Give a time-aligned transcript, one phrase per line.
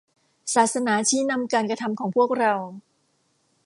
[0.53, 2.53] ศาสนาชี้นำการกระทำของพวกเรา